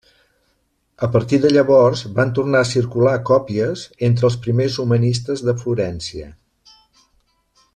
A 1.07 1.09
partir 1.15 1.39
de 1.43 1.51
llavors 1.51 2.01
van 2.19 2.31
tornar 2.39 2.61
a 2.65 2.69
circular 2.69 3.13
còpies 3.31 3.83
entre 4.09 4.27
els 4.31 4.39
primers 4.47 4.79
humanistes 4.85 5.45
de 5.51 5.57
Florència. 5.61 6.31